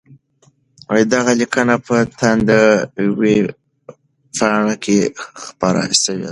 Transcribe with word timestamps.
دغه 1.13 1.31
لیکنه 1.39 1.75
په 1.87 1.97
تاند 2.19 2.49
ویبپاڼه 3.19 4.75
کي 4.83 4.97
خپره 5.45 5.81
سوې 6.03 6.23
ده. 6.23 6.29